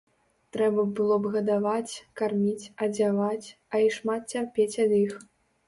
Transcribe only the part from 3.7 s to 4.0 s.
а і